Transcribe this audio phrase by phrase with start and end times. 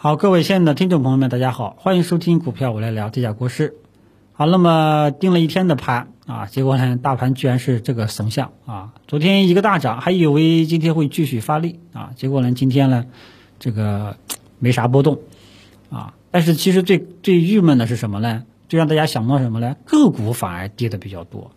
[0.00, 3.74] 好，各位亲爱的听众朋友们，大家好，欢迎收听股票我来聊，这家国师。
[4.32, 8.92] 好，那么盯了一天的盘啊，结果呢，大盘居然是这个怂相啊。
[9.08, 13.06] 昨天一个大涨，还以为今天会继续发力啊，结果呢，今天呢，
[13.58, 14.16] 这个
[14.60, 15.18] 没啥波动
[15.90, 16.14] 啊。
[16.30, 18.44] 但是其实最最郁闷的是什么呢？
[18.68, 19.74] 最让大家想到什么呢？
[19.84, 21.50] 个股反而跌的比较多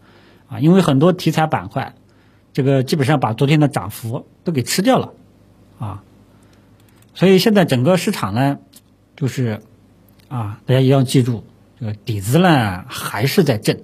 [0.49, 1.93] 啊，因为很多题材板块，
[2.53, 5.13] 这个基本上把昨天的涨幅都给吃掉了
[5.77, 6.01] 啊。
[7.13, 8.59] 所以现在整个市场呢，
[9.15, 9.61] 就是
[10.29, 11.43] 啊，大家一定要记住，
[11.79, 13.83] 这个底子呢还是在震，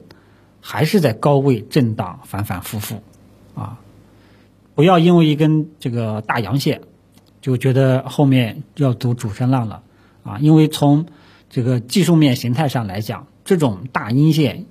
[0.61, 3.03] 还是在高位震荡反反复复
[3.53, 3.79] 啊，
[4.75, 6.81] 不要因为一根这个大阳线
[7.41, 9.83] 就觉得后面要走主升浪了
[10.23, 11.07] 啊，因为从
[11.49, 14.65] 这个技术面形态上来讲，这种大阴线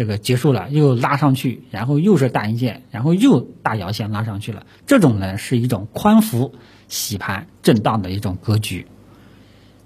[0.00, 6.54] 这个结束了又拉上去，然后又是大阴线，然后又大阳线拉上去了，这种呢是一种宽幅。
[6.88, 8.86] 洗盘震荡的一种格局，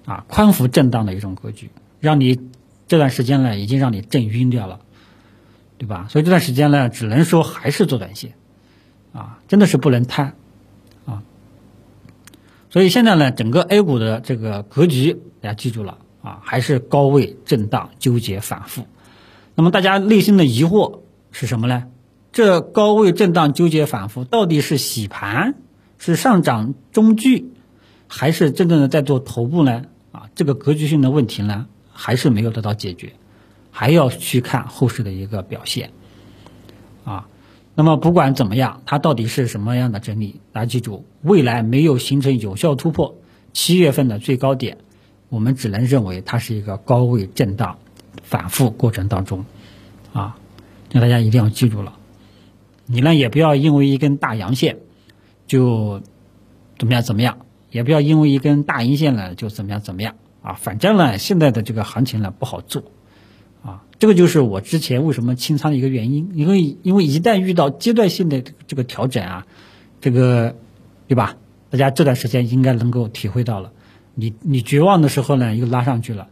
[0.07, 2.41] 啊，宽幅震荡的一种格局，让你
[2.87, 4.81] 这段时间呢已经让你震晕掉了，
[5.77, 6.06] 对吧？
[6.09, 8.34] 所以这段时间呢，只能说还是做短线，
[9.12, 10.37] 啊，真的是不能贪，
[11.05, 11.25] 啊。
[12.71, 18.87] 所以现在呢，整个 A 股的这个格局，大家记住了啊，还是高位震荡纠结反复。
[19.55, 21.84] 那么大家内心的疑惑是什么呢？
[22.33, 25.55] 这高位震荡纠结反复到底是洗盘？
[25.98, 27.52] 是上涨中距，
[28.08, 29.84] 还是真正的在做头部呢？
[30.10, 33.12] 啊，这个格局性的问题呢，还是没有得到解决，
[33.70, 35.92] 还要去看后市的一个表现。
[37.05, 37.28] 啊，
[37.75, 40.41] 那么不管怎么样，它到底是什么样的整理？
[40.52, 43.14] 大家记住，未来没有形成有效突破，
[43.52, 44.78] 七月份的最高点，
[45.28, 47.78] 我们只能认为它是一个高位震荡
[48.25, 49.44] 反复过程当中。
[50.12, 50.36] 啊，
[50.91, 51.94] 那大家一定要记住了，
[52.86, 54.78] 你呢也不要因为一根大阳线。
[55.47, 56.00] 就
[56.78, 60.55] 怎么样怎么样，也不要因为一根大阴线呢就怎么样怎么样啊！
[60.55, 62.84] 反正呢，现在的这个行情呢不好做
[63.62, 63.84] 啊。
[63.98, 69.47] 这个就是我之前为什么清仓的一个原因，因为因为一旦遇到阶段性的这个调整啊，
[70.00, 70.56] 这个
[71.09, 71.37] 对吧？
[71.69, 73.72] 大家这段时间应该能够体会到了，
[74.15, 76.28] 你你绝望的时候呢又拉上去了，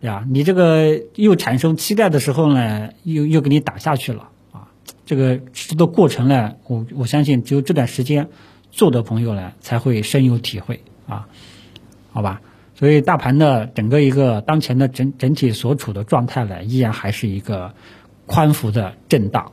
[0.00, 0.24] 对吧？
[0.28, 4.68] 你这个又产生期待的时候呢又又给你打下去了啊。
[5.04, 8.28] 这个这个过程呢，我我相信只有这段时间
[8.70, 11.26] 做的朋友呢才会深有体会啊，
[12.12, 12.40] 好吧？
[12.74, 17.74] 所以大盘的整个一个当前的整整体所处的状态呢，依然还是一个
[18.26, 19.50] 宽幅的震荡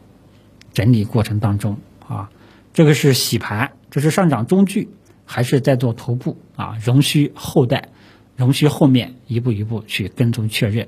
[0.73, 1.77] 整理过程当中
[2.07, 2.29] 啊。
[2.71, 4.89] 这个是洗盘，这是上涨中距，
[5.25, 6.77] 还是在做头部啊？
[6.83, 7.89] 仍需后待，
[8.35, 10.87] 容需后面一步一步去跟踪确认，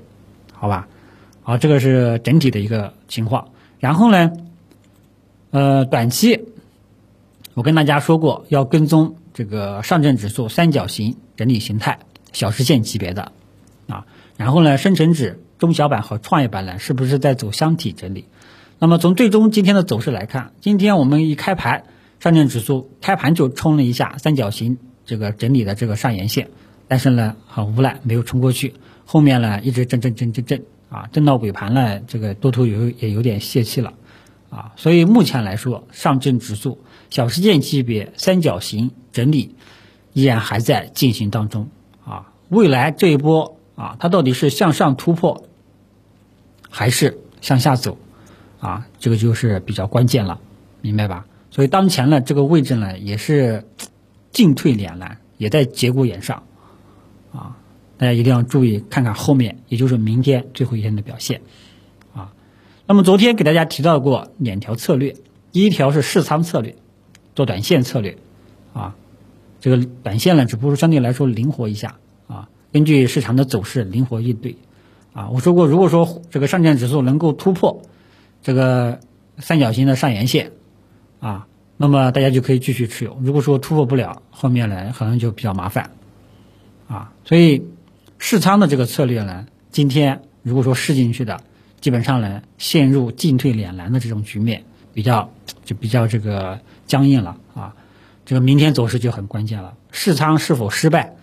[0.52, 0.88] 好吧？
[1.42, 3.48] 好，这个是整体的一个情况，
[3.78, 4.32] 然后呢？
[5.50, 6.44] 呃，短期
[7.54, 12.00] 我跟大家说过，要跟踪这个上证指数三角形整理形态，
[12.34, 13.32] 小时线级别的
[13.88, 14.04] 啊。
[14.36, 18.26] 然后呢，深成指、中小板和创业板呢，是不是在走箱体整理？
[18.78, 21.84] 那么从最终今天的走势来看，今天我们一开盘，
[22.20, 24.76] 上证指数开盘就冲了一下三角形
[25.06, 26.50] 这个整理的这个上沿线，
[26.88, 33.92] 但是呢，很无奈没有冲过去，后面呢一直震震震震震啊，震到尾盘呢，这个多头有也有点泄气了。
[34.50, 36.78] 啊，所以目前来说，上证指数
[37.10, 39.54] 小时线级别三角形整理
[40.14, 41.68] 依然还在进行当中。
[42.06, 45.44] 啊，未来这一波啊，它到底是向上突破，
[46.70, 47.98] 还是向下走？
[48.58, 50.40] 啊，这个就是比较关键了，
[50.80, 51.26] 明白吧？
[51.50, 53.66] 所以当前呢，这个位置呢，也是
[54.32, 56.42] 进退两难，也在节骨眼上。
[57.32, 57.56] 啊，
[57.96, 61.40] 大家一定要注意，看看后面，也就是明天最后一天的表现。
[62.14, 62.32] 啊
[62.86, 65.14] 那么昨天给大家提到过两条策略，
[65.52, 66.76] 第一条是试仓策略，
[67.34, 68.16] 做短线策略，
[68.72, 68.96] 啊，
[69.60, 71.96] 这个短线呢只不过相对来说灵活一下，
[72.28, 74.56] 啊，根据市场的走势灵活应对，
[75.12, 77.82] 啊，我说过，如果说这个上证指数能够突破
[78.42, 79.00] 这个
[79.36, 80.52] 三角形的上沿线，
[81.20, 81.46] 啊，
[81.76, 85.90] 那么大家就可以继续持有；如果说突破不了，后面呢可能就比较麻烦，
[87.28, 87.66] 所以
[88.16, 91.42] 试仓的这个策略呢，今天如果说试进去的。
[91.80, 94.64] 基本上呢，陷入进退两难的这种局面，
[94.94, 95.30] 比较
[95.64, 97.76] 就比较这个僵硬了啊。
[98.26, 101.14] 这个明天走势就很关键了，试仓是否失败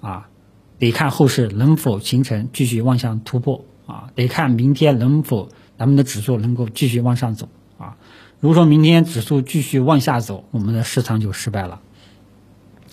[0.00, 0.30] 啊？
[0.78, 4.08] 得看后市能否形成继续往上突破啊？
[4.14, 7.98] 得看明天能否咱们的指数能够继续往上走啊？
[8.40, 11.82] 如果说明天指数继续往下走，我们的试仓就失败了。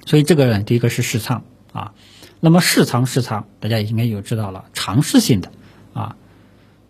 [0.05, 1.93] 所以这个呢第一个是试仓啊。
[2.39, 5.51] 那么试仓试仓，大家也应该有知道了，尝试性的
[5.93, 6.15] 啊。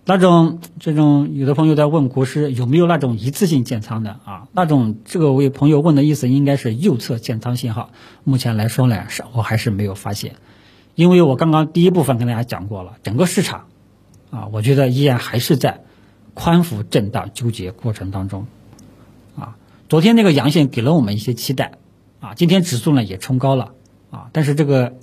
[0.09, 4.47] 那种这种有的朋友在问国师有没有那种一次性建仓的啊？
[4.53, 7.89] 那种这个位朋友问的意思应该是右侧建仓信号。
[8.23, 10.35] 目前来说呢，是我还是没有发现，
[10.95, 13.65] 因为我刚刚第一部分跟大家讲过了，整个市场
[14.31, 15.81] 啊，我觉得依然还是在
[16.33, 18.47] 宽幅震荡纠结过程当中
[19.38, 19.57] 啊。
[19.89, 21.73] 昨天那个阳线给了我们一些期待
[22.21, 23.73] 啊，今天指数呢也冲高了
[24.09, 24.94] 啊，但是这个。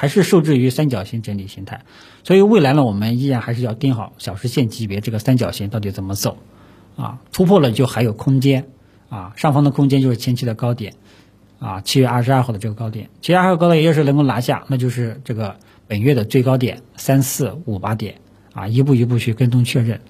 [0.00, 1.82] 还是受制于三角形整理形态，
[2.24, 6.38] 所以未来呢，我们依然还是要盯好小时线级别这个三角形到底怎么走，
[6.96, 8.64] 啊，突破了就还有空间，
[9.10, 10.94] 啊，上方的空间就是前期的高点，
[11.58, 15.56] 啊，七月二十二号的这个高点，七月二十二号高点要是能够拿下，那就是这个
[15.86, 18.22] 本月的最高点三四五八点，
[18.54, 20.00] 啊，一步一步去跟踪确认，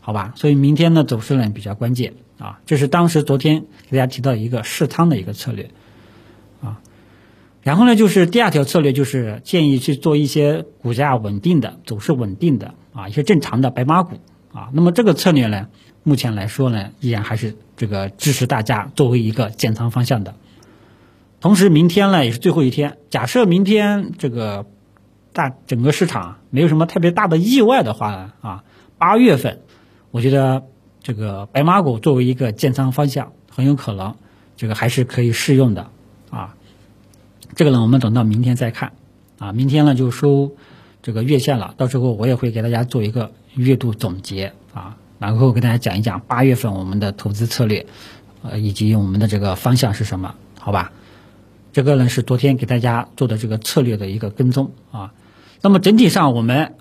[0.00, 0.34] 好吧？
[0.36, 5.70] 所以明天的走势呢比较关键，啊，这是当时昨天给大家提到一个试仓的一个策略。
[7.62, 14.16] 然后呢，就是第二条策略，就是建议去做一些股价稳定的、走势稳定的啊，一些正常的白马股
[14.52, 14.70] 啊。
[14.72, 15.68] 那么这个策略呢，
[16.02, 20.34] 目前来说呢，依然还是这个支持大家作为一个建仓方向的。
[21.40, 24.66] 同时，明天呢也是最后一天，假设明天这个
[25.32, 28.64] 大整个市场没有什么特别大的意外的话呢，啊，
[28.98, 29.60] 八月份
[30.10, 30.64] 我觉得
[31.00, 34.16] 这个白马股作为一个建仓方向，很有可能
[34.56, 35.90] 这个还是可以适用的
[36.28, 36.56] 啊。
[37.54, 38.92] 这个呢，我们等到明天再看，
[39.38, 40.52] 啊，明天呢就收
[41.02, 47.86] 这个月线了，到时候我也会给大家做一个月度总结啊，然后给大家讲一讲八月份我们的投资策略，
[48.42, 50.92] 呃，以及我们的这个方向是什么，好吧？
[51.72, 55.12] 这个呢是昨天给大家做的这个策略的一个跟踪啊。
[55.60, 56.74] 那么整体上我们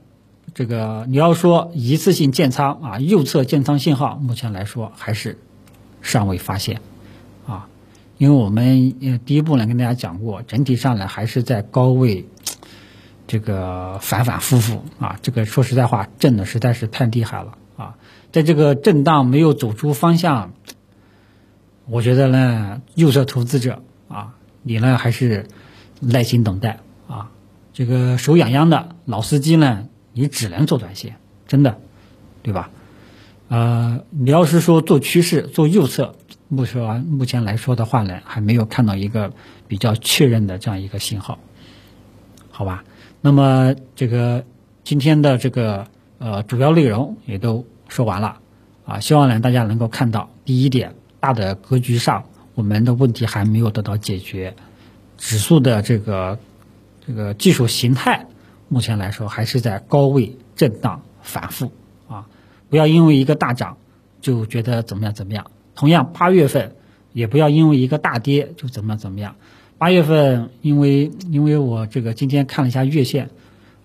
[0.54, 5.38] 这个你要说一次性建仓啊，右侧建仓信号，目前来说还是
[6.02, 6.82] 尚未发现。
[8.22, 12.28] 因为我们第一步呢跟大家讲过，整体上呢还是在高位，
[13.26, 17.96] 这个反反复复啊，这个说实在话震的实在是太厉害了啊，
[18.32, 20.54] 在这个震荡没有走出方向，
[21.88, 25.48] 我觉得呢右侧投资者啊，你呢还是
[26.00, 26.78] 耐心等待
[27.08, 27.32] 啊，
[27.74, 31.16] 这个手痒痒的老司机呢，你只能做短线，
[31.48, 31.80] 真的，
[32.44, 32.70] 对吧？
[33.48, 36.14] 呃，你要是说做趋势做右侧。
[36.54, 39.32] 目前目前来说的话呢，还没有看到一个
[39.70, 41.40] 比较确认的这样一个信号，
[42.50, 42.84] 好吧？
[43.22, 44.44] 那么这个
[44.84, 45.88] 今天的这个
[46.18, 48.40] 呃主要内容也都说完了
[48.86, 54.54] 啊，希望呢大家能够看到第一点，大的格局上我们的问题还没有得到解决，
[55.18, 56.38] 指数的这个
[57.08, 58.26] 这个技术形态
[58.68, 61.72] 目前来说还是在高位震荡反复
[62.10, 62.28] 啊，
[62.70, 63.78] 不要因为一个大涨
[64.20, 65.50] 就觉得怎么样怎么样。
[65.82, 66.76] 同样，八月份
[67.12, 69.34] 也不要因为一个大跌就怎么怎么样。
[69.80, 73.32] 八月份，因为因为我这个今天看了一下月线，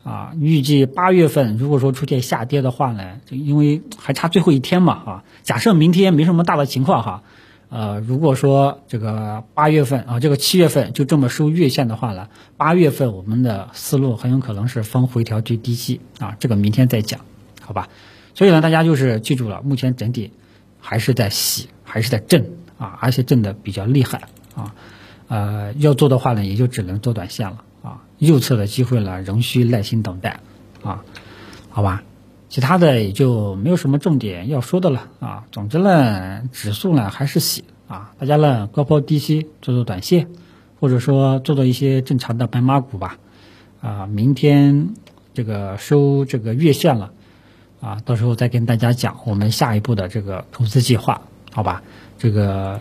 [0.04, 7.22] 啊，预计八月份如果说出现下跌的话呢，就因为还差最后一天嘛，啊，假设明天没什么大的情况哈，
[7.70, 12.28] 呃，如果说这个八月份啊，这个七月份就这么收月线的话呢，
[12.58, 17.20] 八月份我们的思路很有可能是分回调最低吸啊，这个明天再讲，
[17.62, 17.88] 好吧？
[18.34, 20.30] 所以呢，大家就是记住了，目前整体
[20.78, 21.70] 还是在洗。
[21.96, 24.74] 还是在震啊，而且震的比较厉害啊，
[25.28, 28.02] 呃，要做的话呢，也就只能做短线了啊。
[28.18, 30.40] 右侧的机会呢，仍需耐心等待
[30.82, 31.02] 啊，
[31.70, 32.02] 好吧？
[32.50, 35.44] 其他的也就没有什么重点要说的了啊。
[35.52, 40.28] 总之呢，指数呢还是洗啊，大家呢高抛低吸做做短线，
[40.78, 43.16] 或者说做做一些正常的白马股吧
[43.80, 44.04] 啊。
[44.04, 44.90] 明天
[45.32, 47.12] 这个收这个月线了
[47.80, 51.22] 啊，到时候再跟大家讲我们下一步的这个投资计划。
[51.56, 51.82] 好吧，
[52.18, 52.78] 这个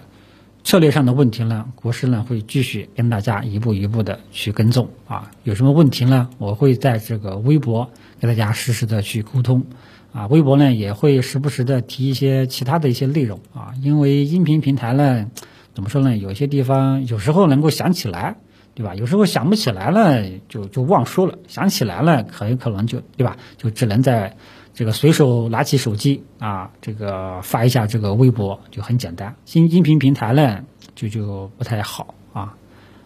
[0.66, 5.32] 策略上的问题呢，国师呢会继续跟大家一步一步的去跟踪啊。
[5.44, 7.90] 有什么问题呢，我会在这个微博
[8.20, 9.66] 跟大家实时的去沟通
[10.12, 10.28] 啊。
[10.28, 13.72] 微博呢也会时不时的提一些其他的一些内容啊。
[13.82, 15.26] 因为音频平台呢，
[15.74, 18.36] 怎么说呢，有些地方有时候能够想起来，
[18.74, 18.94] 对吧？
[18.94, 23.38] 有时候想不起来了，就就忘说了；想起来了，很有可能就对吧？
[23.58, 24.36] 就只能在。
[24.76, 29.34] 这个随手拿起手机啊，这个发一下这个微博就很简单。
[29.46, 30.62] 新音频平台呢，
[30.94, 32.54] 就就不太好啊。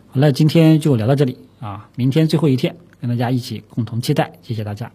[0.08, 4.92] 好了，今天就聊到这里啊，明天最后一天，跟大家一起共同期待，谢谢大家。